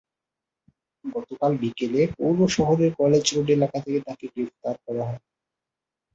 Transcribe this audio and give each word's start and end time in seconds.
গতকাল 1.05 1.51
বিকেলে 1.61 2.01
পৌর 2.17 2.37
শহরের 2.55 2.91
কলেজ 2.99 3.25
রোড 3.33 3.47
এলাকা 3.51 3.77
থেকে 3.85 3.99
তাঁকে 4.07 4.25
গ্রেপ্তার 4.33 4.75
করা 4.85 5.03
হয়। 5.09 5.21